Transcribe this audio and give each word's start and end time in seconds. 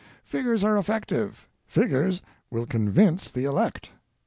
Figures 0.23 0.63
are 0.63 0.79
effective; 0.79 1.47
figures 1.67 2.23
will 2.49 2.65
convince 2.65 3.29
the 3.29 3.43
elect. 3.45 3.91